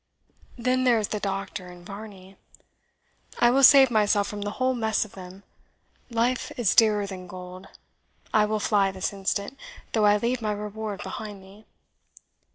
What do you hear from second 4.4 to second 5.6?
the whole mess of them.